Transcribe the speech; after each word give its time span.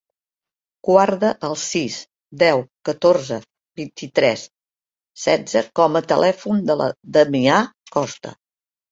Guarda 0.85 1.27
el 1.47 1.57
sis, 1.63 1.97
deu, 2.43 2.63
catorze, 2.89 3.37
vint-i-tres, 3.81 4.45
setze 5.25 5.63
com 5.81 5.99
a 5.99 6.01
telèfon 6.13 6.63
de 6.71 6.79
la 6.81 6.87
Damià 7.19 7.59
Costa. 7.97 8.33